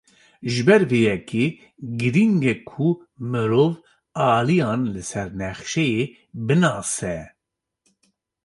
Ji 0.51 0.61
ber 0.67 0.81
vê 0.89 0.99
yekê, 1.07 1.45
girîng 1.99 2.41
e 2.53 2.55
ku 2.69 2.87
mirov 3.29 3.73
aliyan 4.31 4.81
li 4.93 5.03
ser 5.11 5.29
nexşeyê 5.39 6.03
binase. 6.45 7.17